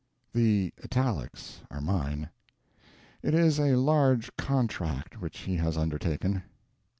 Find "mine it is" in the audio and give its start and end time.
1.79-3.59